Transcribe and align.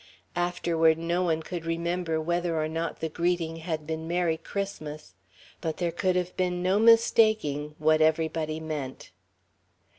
Afterward, 0.35 0.97
no 0.97 1.21
one 1.21 1.43
could 1.43 1.63
remember 1.63 2.19
whether 2.19 2.59
or 2.59 2.67
not 2.67 3.01
the 3.01 3.07
greeting 3.07 3.57
had 3.57 3.85
been 3.85 4.07
"Merry 4.07 4.35
Christmas," 4.35 5.13
but 5.61 5.77
there 5.77 5.91
could 5.91 6.15
have 6.15 6.35
been 6.35 6.63
no 6.63 6.79
mistaking 6.79 7.75
what 7.77 8.01
everybody 8.01 8.59
meant. 8.59 9.11